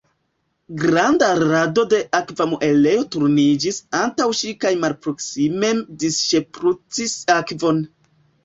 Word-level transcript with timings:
Granda 0.83 1.27
rado 1.41 1.83
de 1.91 1.99
akva 2.19 2.47
muelejo 2.53 3.05
turniĝis 3.17 3.79
antaŭ 4.01 4.27
ŝi 4.41 4.55
kaj 4.65 4.73
malproksimen 4.87 5.85
disŝprucis 6.05 7.15
akvon. 7.37 7.87